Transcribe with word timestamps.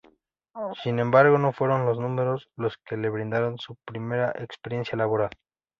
Sin 0.81 0.97
embargo, 0.97 1.37
no 1.37 1.53
fueron 1.53 1.85
los 1.85 1.99
números 1.99 2.49
los 2.55 2.75
que 2.77 2.97
le 2.97 3.07
brindaron 3.11 3.59
su 3.59 3.75
primera 3.85 4.31
experiencia 4.35 4.97
laboral. 4.97 5.29